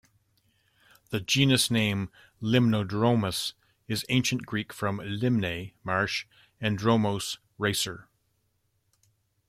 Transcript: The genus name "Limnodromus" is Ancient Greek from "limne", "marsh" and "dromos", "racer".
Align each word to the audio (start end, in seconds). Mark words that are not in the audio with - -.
The 1.11 1.19
genus 1.19 1.69
name 1.69 2.09
"Limnodromus" 2.41 3.53
is 3.87 4.03
Ancient 4.09 4.47
Greek 4.47 4.73
from 4.73 4.97
"limne", 4.97 5.73
"marsh" 5.83 6.25
and 6.59 6.75
"dromos", 6.75 7.37
"racer". 7.59 8.07